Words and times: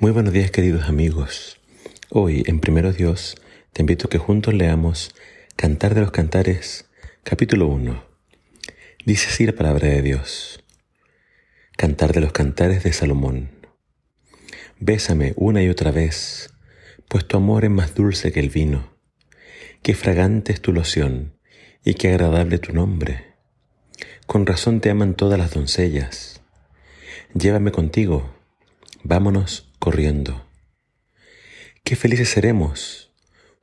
Muy 0.00 0.12
buenos 0.12 0.32
días 0.32 0.50
queridos 0.50 0.88
amigos. 0.88 1.58
Hoy 2.08 2.42
en 2.46 2.58
Primero 2.58 2.90
Dios 2.90 3.36
te 3.74 3.82
invito 3.82 4.06
a 4.06 4.10
que 4.10 4.16
juntos 4.16 4.54
leamos 4.54 5.14
Cantar 5.56 5.94
de 5.94 6.00
los 6.00 6.10
Cantares, 6.10 6.88
capítulo 7.22 7.66
1. 7.66 8.02
Dice 9.04 9.28
así 9.28 9.44
la 9.44 9.52
palabra 9.52 9.88
de 9.88 10.00
Dios. 10.00 10.64
Cantar 11.76 12.14
de 12.14 12.22
los 12.22 12.32
Cantares 12.32 12.82
de 12.82 12.94
Salomón. 12.94 13.50
Bésame 14.78 15.34
una 15.36 15.62
y 15.62 15.68
otra 15.68 15.90
vez, 15.90 16.48
pues 17.06 17.28
tu 17.28 17.36
amor 17.36 17.64
es 17.64 17.70
más 17.70 17.94
dulce 17.94 18.32
que 18.32 18.40
el 18.40 18.48
vino. 18.48 18.96
Qué 19.82 19.94
fragante 19.94 20.54
es 20.54 20.62
tu 20.62 20.72
loción 20.72 21.36
y 21.84 21.92
qué 21.92 22.08
agradable 22.08 22.56
tu 22.56 22.72
nombre. 22.72 23.34
Con 24.26 24.46
razón 24.46 24.80
te 24.80 24.88
aman 24.88 25.12
todas 25.12 25.38
las 25.38 25.52
doncellas. 25.52 26.40
Llévame 27.34 27.70
contigo, 27.70 28.34
vámonos 29.04 29.69
corriendo. 29.80 30.46
Qué 31.82 31.96
felices 31.96 32.28
seremos. 32.28 33.10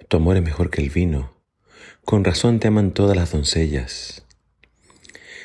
Tu 0.09 0.17
amor 0.17 0.35
es 0.35 0.44
mejor 0.44 0.71
que 0.71 0.81
el 0.81 0.89
vino. 0.89 1.38
Con 2.03 2.23
razón 2.25 2.59
te 2.59 2.67
aman 2.67 2.91
todas 2.91 3.16
las 3.16 3.31
doncellas. 3.31 4.25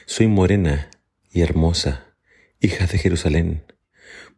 Soy 0.06 0.26
morena 0.28 0.90
y 1.30 1.42
hermosa, 1.42 2.14
hija 2.58 2.86
de 2.86 2.98
Jerusalén, 2.98 3.64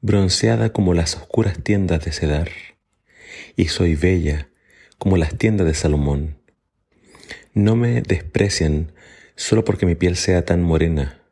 bronceada 0.01 0.73
como 0.73 0.93
las 0.93 1.15
oscuras 1.15 1.63
tiendas 1.63 2.05
de 2.05 2.13
Cedar, 2.13 2.51
y 3.57 3.69
soy 3.69 3.95
bella 3.95 4.49
como 4.99 5.17
las 5.17 5.39
tiendas 5.39 5.67
de 5.67 5.75
Salomón. 5.75 6.39
No 7.53 7.77
me 7.77 8.03
desprecian 8.03 8.93
solo 9.37 9.65
porque 9.65 9.87
mi 9.87 9.95
piel 9.95 10.17
sea 10.17 10.45
tan 10.45 10.63
morena. 10.63 11.23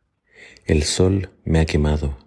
El 0.64 0.84
sol 0.84 1.30
me 1.44 1.58
ha 1.58 1.66
quemado. 1.66 2.22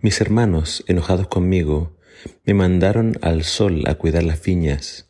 Mis 0.00 0.20
hermanos, 0.20 0.84
enojados 0.86 1.28
conmigo, 1.28 1.96
me 2.44 2.54
mandaron 2.54 3.18
al 3.22 3.44
sol 3.44 3.84
a 3.86 3.94
cuidar 3.94 4.22
las 4.22 4.42
viñas, 4.42 5.08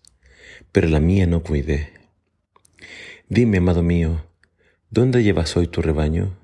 pero 0.72 0.88
la 0.88 1.00
mía 1.00 1.26
no 1.26 1.42
cuidé. 1.42 1.92
Dime, 3.28 3.58
amado 3.58 3.82
mío, 3.82 4.26
¿dónde 4.90 5.22
llevas 5.22 5.56
hoy 5.56 5.68
tu 5.68 5.82
rebaño? 5.82 6.36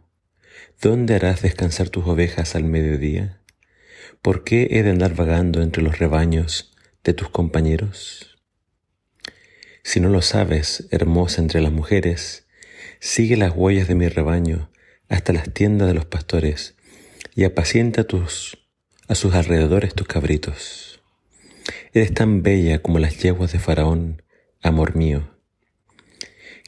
¿Dónde 0.81 1.15
harás 1.15 1.43
descansar 1.43 1.89
tus 1.89 2.07
ovejas 2.07 2.55
al 2.55 2.65
mediodía? 2.65 3.41
¿Por 4.23 4.45
qué 4.45 4.69
he 4.71 4.83
de 4.83 4.91
andar 4.91 5.15
vagando 5.15 5.63
entre 5.63 5.83
los 5.83 5.99
rebaños 5.99 6.73
de 7.03 7.15
tus 7.15 7.29
compañeros? 7.31 8.37
Si 9.83 10.01
no 10.01 10.09
lo 10.09 10.23
sabes, 10.23 10.89
hermosa 10.91 11.41
entre 11.41 11.61
las 11.61 11.73
mujeres, 11.73 12.47
sigue 13.01 13.37
las 13.37 13.53
huellas 13.55 13.89
de 13.89 13.95
mi 13.95 14.09
rebaño 14.09 14.71
hasta 15.09 15.33
las 15.33 15.53
tiendas 15.53 15.89
de 15.89 15.95
los 15.95 16.07
pastores 16.07 16.76
y 17.37 17.45
apacienta 17.45 18.05
tus, 18.05 18.57
a 19.09 19.15
sus 19.15 19.35
alrededores 19.35 19.95
tus 19.95 20.09
cabritos. 20.09 21.03
Eres 21.93 22.15
tan 22.15 22.43
bella 22.43 22.81
como 22.81 22.99
las 22.99 23.19
yeguas 23.19 23.53
de 23.53 23.59
Faraón, 23.59 24.23
amor 24.63 24.97
mío. 24.97 25.37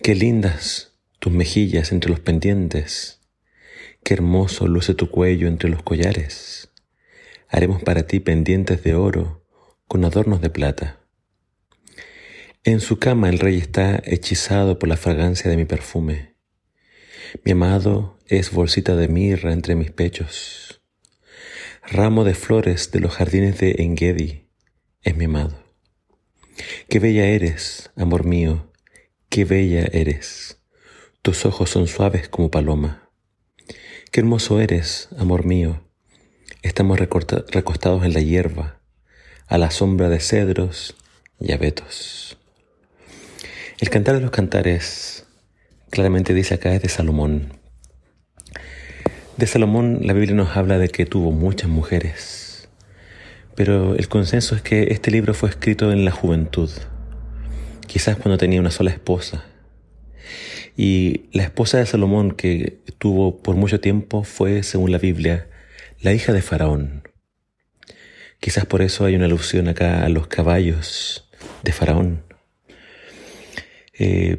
Qué 0.03 0.15
lindas 0.15 0.93
tus 1.21 1.33
mejillas 1.33 1.91
entre 1.91 2.11
los 2.11 2.21
pendientes, 2.21 3.21
qué 4.05 4.13
hermoso 4.13 4.69
luce 4.69 4.93
tu 4.93 5.11
cuello 5.11 5.49
entre 5.49 5.71
los 5.71 5.83
collares. 5.83 6.69
Haremos 7.49 7.83
para 7.83 8.07
ti 8.07 8.21
pendientes 8.21 8.83
de 8.83 8.95
oro 8.95 9.47
con 9.87 10.05
adornos 10.05 10.43
de 10.43 10.51
plata. 10.51 11.01
En 12.63 12.81
su 12.81 12.99
cama 12.99 13.31
el 13.31 13.39
rey 13.39 13.57
está 13.57 14.03
hechizado 14.05 14.79
por 14.79 14.91
la 14.91 14.99
fragancia 14.99 15.51
de 15.51 15.57
mi 15.57 15.65
perfume. 15.65 16.35
Mi 17.43 17.53
amado 17.53 18.18
es 18.29 18.53
bolsita 18.53 18.95
de 18.95 19.09
mirra 19.09 19.55
entre 19.55 19.75
mis 19.75 19.91
pechos. 19.91 20.83
Ramo 21.83 22.25
de 22.25 22.35
flores 22.35 22.91
de 22.91 23.01
los 23.01 23.15
jardines 23.15 23.59
de 23.59 23.77
Engedi 23.79 24.51
es 25.03 25.17
mi 25.17 25.25
amado. 25.25 25.65
Qué 26.91 26.99
bella 26.99 27.25
eres, 27.25 27.91
amor 27.97 28.27
mío, 28.27 28.71
qué 29.31 29.47
bella 29.47 29.89
eres. 29.93 30.61
Tus 31.23 31.47
ojos 31.47 31.71
son 31.71 31.87
suaves 31.87 32.29
como 32.29 32.51
paloma. 32.51 33.11
Qué 34.13 34.21
hermoso 34.21 34.61
eres, 34.61 35.09
amor 35.17 35.47
mío. 35.47 35.83
Estamos 36.63 36.99
recostados 36.99 38.05
en 38.05 38.13
la 38.13 38.21
hierba, 38.21 38.83
a 39.47 39.57
la 39.57 39.71
sombra 39.71 40.11
de 40.11 40.21
cedros 40.21 40.97
y 41.41 41.53
abetos. 41.53 42.37
El 43.81 43.89
cantar 43.89 44.17
de 44.17 44.21
los 44.21 44.33
cantares 44.33 45.25
claramente 45.89 46.35
dice 46.35 46.55
acá 46.55 46.75
es 46.75 46.83
de 46.83 46.91
Salomón. 46.91 47.58
De 49.39 49.47
Salomón 49.47 50.01
la 50.03 50.15
Biblia 50.15 50.35
nos 50.35 50.57
habla 50.57 50.79
de 50.79 50.89
que 50.89 51.07
tuvo 51.07 51.31
muchas 51.31 51.71
mujeres, 51.71 52.69
pero 53.55 53.95
el 53.95 54.09
consenso 54.09 54.57
es 54.57 54.63
que 54.63 54.89
este 54.91 55.13
libro 55.13 55.33
fue 55.33 55.49
escrito 55.49 55.93
en 55.93 56.05
la 56.05 56.11
juventud, 56.11 56.69
quizás 57.87 58.17
cuando 58.17 58.37
tenía 58.37 58.59
una 58.59 58.73
sola 58.73 58.91
esposa. 58.91 59.45
Y 60.77 61.27
la 61.33 61.45
esposa 61.45 61.79
de 61.79 61.87
Salomón 61.87 62.33
que 62.33 62.81
tuvo 62.99 63.41
por 63.41 63.55
mucho 63.55 63.79
tiempo 63.79 64.25
fue, 64.25 64.65
según 64.65 64.91
la 64.91 64.99
Biblia, 64.99 65.49
la 66.01 66.13
hija 66.13 66.33
de 66.33 66.43
Faraón. 66.43 67.09
Quizás 68.41 68.67
por 68.67 68.83
eso 68.83 69.05
hay 69.05 69.15
una 69.15 69.27
alusión 69.27 69.69
acá 69.69 70.05
a 70.05 70.09
los 70.09 70.27
caballos 70.27 71.31
de 71.63 71.73
Faraón. 71.73 72.25
Eh, 73.97 74.39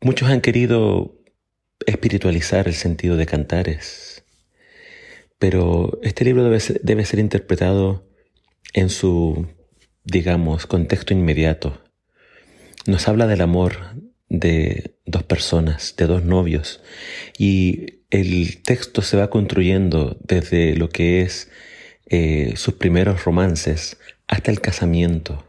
Muchos 0.00 0.28
han 0.28 0.40
querido 0.40 1.16
espiritualizar 1.88 2.68
el 2.68 2.74
sentido 2.74 3.16
de 3.16 3.26
cantares, 3.26 4.24
pero 5.38 5.98
este 6.02 6.24
libro 6.24 6.44
debe 6.44 6.60
ser, 6.60 6.80
debe 6.82 7.04
ser 7.04 7.18
interpretado 7.18 8.06
en 8.74 8.90
su, 8.90 9.46
digamos, 10.04 10.66
contexto 10.66 11.14
inmediato. 11.14 11.82
Nos 12.86 13.08
habla 13.08 13.26
del 13.26 13.40
amor 13.40 13.76
de 14.28 14.96
dos 15.06 15.22
personas, 15.22 15.94
de 15.96 16.06
dos 16.06 16.24
novios, 16.24 16.82
y 17.38 18.02
el 18.10 18.62
texto 18.62 19.02
se 19.02 19.16
va 19.16 19.30
construyendo 19.30 20.18
desde 20.22 20.76
lo 20.76 20.88
que 20.88 21.22
es 21.22 21.50
eh, 22.06 22.54
sus 22.56 22.74
primeros 22.74 23.24
romances 23.24 23.98
hasta 24.26 24.50
el 24.50 24.60
casamiento. 24.60 25.44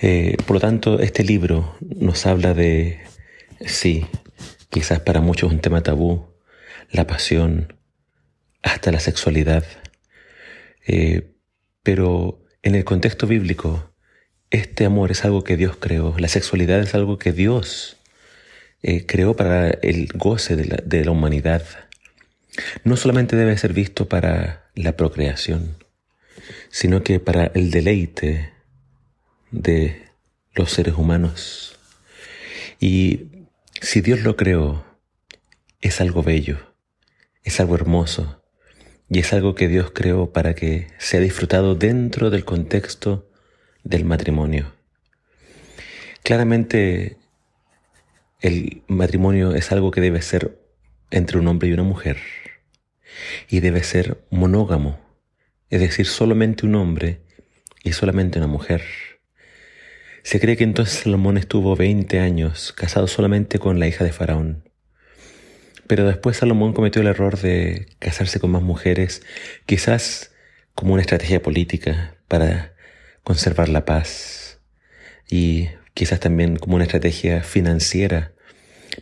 Eh, 0.00 0.36
por 0.46 0.56
lo 0.56 0.60
tanto, 0.60 0.98
este 1.00 1.22
libro 1.22 1.76
nos 1.80 2.26
habla 2.26 2.52
de, 2.52 3.00
sí, 3.60 4.06
quizás 4.70 5.00
para 5.00 5.20
muchos 5.20 5.52
un 5.52 5.60
tema 5.60 5.82
tabú, 5.82 6.26
la 6.90 7.06
pasión, 7.06 7.74
hasta 8.62 8.92
la 8.92 9.00
sexualidad, 9.00 9.64
eh, 10.86 11.32
pero 11.82 12.44
en 12.62 12.74
el 12.74 12.84
contexto 12.84 13.26
bíblico, 13.26 13.92
este 14.50 14.84
amor 14.84 15.10
es 15.10 15.24
algo 15.24 15.44
que 15.44 15.56
Dios 15.56 15.76
creó, 15.78 16.14
la 16.18 16.28
sexualidad 16.28 16.80
es 16.80 16.94
algo 16.94 17.18
que 17.18 17.32
Dios 17.32 17.96
eh, 18.82 19.06
creó 19.06 19.34
para 19.34 19.68
el 19.70 20.08
goce 20.14 20.56
de 20.56 20.64
la, 20.66 20.76
de 20.84 21.04
la 21.04 21.10
humanidad. 21.10 21.64
No 22.84 22.96
solamente 22.96 23.36
debe 23.36 23.56
ser 23.58 23.72
visto 23.72 24.08
para 24.08 24.70
la 24.74 24.96
procreación, 24.96 25.76
sino 26.70 27.02
que 27.02 27.20
para 27.20 27.46
el 27.54 27.70
deleite 27.70 28.52
de 29.50 30.04
los 30.54 30.70
seres 30.70 30.94
humanos. 30.94 31.78
Y 32.80 33.33
si 33.84 34.00
Dios 34.00 34.22
lo 34.22 34.34
creó, 34.34 34.82
es 35.82 36.00
algo 36.00 36.22
bello, 36.22 36.74
es 37.42 37.60
algo 37.60 37.74
hermoso, 37.74 38.42
y 39.10 39.18
es 39.18 39.34
algo 39.34 39.54
que 39.54 39.68
Dios 39.68 39.90
creó 39.94 40.32
para 40.32 40.54
que 40.54 40.88
sea 40.98 41.20
disfrutado 41.20 41.74
dentro 41.74 42.30
del 42.30 42.46
contexto 42.46 43.30
del 43.82 44.06
matrimonio. 44.06 44.72
Claramente, 46.22 47.18
el 48.40 48.82
matrimonio 48.88 49.54
es 49.54 49.70
algo 49.70 49.90
que 49.90 50.00
debe 50.00 50.22
ser 50.22 50.58
entre 51.10 51.38
un 51.38 51.46
hombre 51.46 51.68
y 51.68 51.74
una 51.74 51.82
mujer, 51.82 52.16
y 53.50 53.60
debe 53.60 53.82
ser 53.82 54.24
monógamo, 54.30 54.98
es 55.68 55.82
decir, 55.82 56.06
solamente 56.06 56.64
un 56.64 56.74
hombre 56.76 57.20
y 57.82 57.92
solamente 57.92 58.38
una 58.38 58.48
mujer. 58.48 58.82
Se 60.24 60.40
cree 60.40 60.56
que 60.56 60.64
entonces 60.64 61.00
Salomón 61.00 61.36
estuvo 61.36 61.76
20 61.76 62.18
años 62.18 62.72
casado 62.72 63.06
solamente 63.08 63.58
con 63.58 63.78
la 63.78 63.86
hija 63.86 64.04
de 64.04 64.12
Faraón. 64.12 64.70
Pero 65.86 66.06
después 66.06 66.38
Salomón 66.38 66.72
cometió 66.72 67.02
el 67.02 67.08
error 67.08 67.38
de 67.38 67.88
casarse 67.98 68.40
con 68.40 68.50
más 68.50 68.62
mujeres, 68.62 69.20
quizás 69.66 70.32
como 70.74 70.94
una 70.94 71.02
estrategia 71.02 71.42
política 71.42 72.16
para 72.26 72.74
conservar 73.22 73.68
la 73.68 73.84
paz 73.84 74.60
y 75.28 75.68
quizás 75.92 76.20
también 76.20 76.56
como 76.56 76.76
una 76.76 76.84
estrategia 76.84 77.42
financiera 77.42 78.32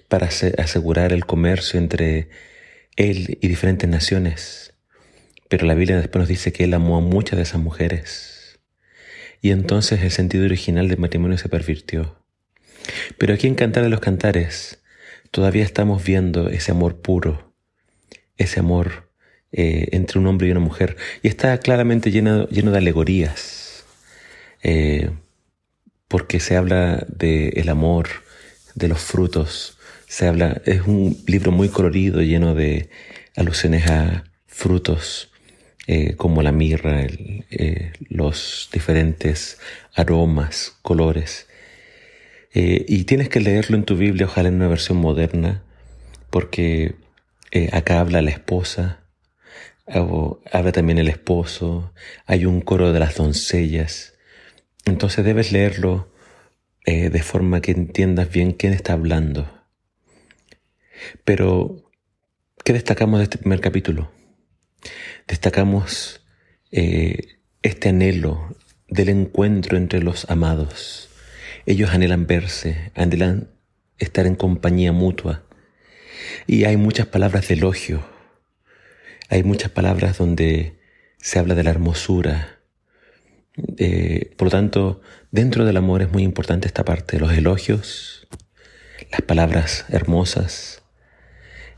para 0.08 0.26
asegurar 0.26 1.12
el 1.12 1.24
comercio 1.24 1.78
entre 1.78 2.30
él 2.96 3.38
y 3.40 3.46
diferentes 3.46 3.88
naciones. 3.88 4.74
Pero 5.48 5.66
la 5.66 5.74
Biblia 5.74 5.98
después 5.98 6.18
nos 6.18 6.28
dice 6.28 6.52
que 6.52 6.64
él 6.64 6.74
amó 6.74 6.96
a 6.96 7.00
muchas 7.00 7.36
de 7.36 7.44
esas 7.44 7.60
mujeres 7.60 8.31
y 9.42 9.50
entonces 9.50 10.00
el 10.02 10.12
sentido 10.12 10.44
original 10.44 10.88
del 10.88 10.98
matrimonio 10.98 11.36
se 11.36 11.48
pervirtió. 11.48 12.16
Pero 13.18 13.34
aquí 13.34 13.48
en 13.48 13.56
Cantar 13.56 13.82
de 13.82 13.90
los 13.90 14.00
Cantares 14.00 14.78
todavía 15.32 15.64
estamos 15.64 16.04
viendo 16.04 16.48
ese 16.48 16.70
amor 16.70 17.02
puro, 17.02 17.52
ese 18.36 18.60
amor 18.60 19.10
eh, 19.50 19.88
entre 19.92 20.20
un 20.20 20.28
hombre 20.28 20.46
y 20.46 20.52
una 20.52 20.60
mujer. 20.60 20.96
Y 21.22 21.28
está 21.28 21.58
claramente 21.58 22.12
lleno, 22.12 22.48
lleno 22.48 22.70
de 22.70 22.78
alegorías, 22.78 23.84
eh, 24.62 25.10
porque 26.06 26.38
se 26.38 26.56
habla 26.56 27.04
del 27.08 27.68
amor, 27.68 28.08
de 28.76 28.86
los 28.86 29.00
frutos, 29.00 29.76
se 30.06 30.28
habla, 30.28 30.62
es 30.66 30.82
un 30.82 31.18
libro 31.26 31.50
muy 31.50 31.68
colorido, 31.68 32.20
lleno 32.20 32.54
de 32.54 32.90
alusiones 33.34 33.88
a 33.88 34.24
frutos, 34.46 35.31
eh, 35.86 36.14
como 36.16 36.42
la 36.42 36.52
mirra, 36.52 37.06
los 38.08 38.70
diferentes 38.72 39.58
aromas, 39.94 40.76
colores. 40.82 41.48
y 42.54 43.04
tienes 43.04 43.28
que 43.28 43.40
leerlo 43.40 43.76
en 43.76 43.84
tu 43.84 43.96
Biblia, 43.96 44.26
ojalá 44.26 44.48
en 44.48 44.56
una 44.56 44.68
versión 44.68 44.98
moderna, 44.98 45.62
porque 46.30 46.94
acá 47.72 48.00
habla 48.00 48.22
la 48.22 48.30
esposa, 48.30 49.00
habla 49.86 50.72
también 50.72 50.98
el 50.98 51.08
esposo, 51.08 51.92
hay 52.26 52.46
un 52.46 52.60
coro 52.60 52.92
de 52.92 53.00
las 53.00 53.16
doncellas. 53.16 54.14
Entonces 54.84 55.24
debes 55.24 55.52
leerlo 55.52 56.12
eh, 56.84 57.10
de 57.10 57.22
forma 57.22 57.60
que 57.60 57.70
entiendas 57.70 58.30
bien 58.30 58.52
quién 58.52 58.72
está 58.72 58.94
hablando. 58.94 59.48
Pero, 61.24 61.76
¿qué 62.64 62.72
destacamos 62.72 63.20
de 63.20 63.24
este 63.24 63.38
primer 63.38 63.60
capítulo? 63.60 64.10
Destacamos 65.26 66.24
eh, 66.70 67.38
este 67.62 67.90
anhelo 67.90 68.56
del 68.88 69.08
encuentro 69.08 69.76
entre 69.76 70.02
los 70.02 70.28
amados. 70.30 71.08
Ellos 71.66 71.90
anhelan 71.90 72.26
verse, 72.26 72.90
anhelan 72.94 73.48
estar 73.98 74.26
en 74.26 74.34
compañía 74.34 74.92
mutua. 74.92 75.44
Y 76.46 76.64
hay 76.64 76.76
muchas 76.76 77.06
palabras 77.06 77.48
de 77.48 77.54
elogio, 77.54 78.04
hay 79.28 79.42
muchas 79.44 79.70
palabras 79.70 80.18
donde 80.18 80.78
se 81.18 81.38
habla 81.38 81.54
de 81.54 81.64
la 81.64 81.70
hermosura. 81.70 82.58
Eh, 83.78 84.34
por 84.36 84.46
lo 84.46 84.50
tanto, 84.50 85.00
dentro 85.30 85.64
del 85.64 85.76
amor 85.76 86.02
es 86.02 86.10
muy 86.12 86.22
importante 86.22 86.66
esta 86.66 86.84
parte, 86.84 87.18
los 87.18 87.32
elogios, 87.32 88.28
las 89.10 89.22
palabras 89.22 89.84
hermosas. 89.88 90.82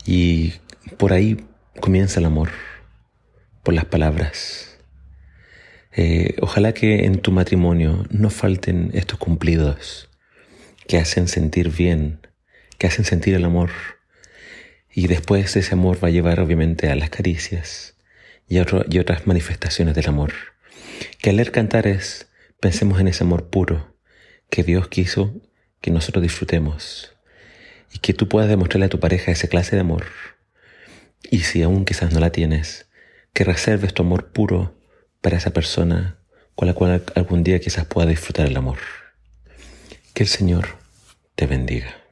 Y 0.05 0.53
por 0.97 1.13
ahí 1.13 1.45
comienza 1.79 2.19
el 2.19 2.25
amor, 2.25 2.49
por 3.65 3.73
las 3.73 3.85
palabras. 3.85 4.77
Eh, 5.91 6.35
ojalá 6.39 6.73
que 6.73 7.05
en 7.05 7.19
tu 7.19 7.31
matrimonio 7.31 8.05
no 8.11 8.29
falten 8.29 8.91
estos 8.93 9.17
cumplidos 9.17 10.09
que 10.87 10.99
hacen 10.99 11.27
sentir 11.27 11.71
bien, 11.71 12.19
que 12.77 12.85
hacen 12.87 13.05
sentir 13.05 13.33
el 13.33 13.43
amor 13.43 13.71
y 14.93 15.07
después 15.07 15.55
ese 15.55 15.73
amor 15.73 16.01
va 16.01 16.09
a 16.09 16.11
llevar 16.11 16.39
obviamente 16.39 16.89
a 16.89 16.95
las 16.95 17.09
caricias 17.09 17.97
y, 18.47 18.57
y 18.57 18.99
otras 18.99 19.25
manifestaciones 19.25 19.95
del 19.95 20.07
amor. 20.07 20.33
Que 21.21 21.31
al 21.31 21.37
leer 21.37 21.51
cantares 21.51 22.27
pensemos 22.59 22.99
en 23.01 23.07
ese 23.07 23.23
amor 23.23 23.49
puro 23.49 23.97
que 24.49 24.63
Dios 24.63 24.89
quiso 24.89 25.33
que 25.81 25.89
nosotros 25.89 26.21
disfrutemos 26.21 27.15
y 27.91 27.97
que 27.97 28.13
tú 28.13 28.29
puedas 28.29 28.47
demostrarle 28.47 28.85
a 28.85 28.89
tu 28.89 28.99
pareja 28.99 29.31
esa 29.31 29.47
clase 29.47 29.75
de 29.75 29.81
amor. 29.81 30.05
Y 31.31 31.39
si 31.39 31.63
aún 31.63 31.83
quizás 31.83 32.13
no 32.13 32.19
la 32.19 32.31
tienes, 32.31 32.85
que 33.35 33.43
reserves 33.43 33.93
tu 33.93 34.01
amor 34.01 34.31
puro 34.31 34.73
para 35.19 35.35
esa 35.35 35.51
persona 35.51 36.17
con 36.55 36.69
la 36.69 36.73
cual 36.73 37.03
algún 37.15 37.43
día 37.43 37.59
quizás 37.59 37.85
pueda 37.85 38.07
disfrutar 38.07 38.47
el 38.47 38.55
amor. 38.55 38.77
Que 40.13 40.23
el 40.23 40.29
Señor 40.29 40.77
te 41.35 41.45
bendiga. 41.45 42.04